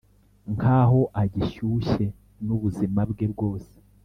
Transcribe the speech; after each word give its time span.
nkaho 0.55 0.99
agishyushye 1.21 2.05
nubuzima 2.45 3.01
bwe 3.11 3.25
bwose. 3.33 3.73